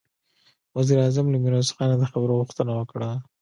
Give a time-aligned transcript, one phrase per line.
[0.77, 3.09] وزير اعظم له ميرويس خانه د خبرو غوښتنه وکړه.